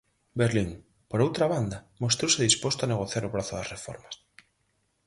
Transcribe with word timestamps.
Berlín, 0.41 0.71
por 1.09 1.19
outra 1.25 1.45
banda, 1.53 1.77
mostrouse 2.03 2.45
disposto 2.47 2.81
a 2.83 2.91
negociar 2.93 3.23
o 3.25 3.33
prazo 3.35 3.53
das 3.55 3.71
reformas. 3.75 4.15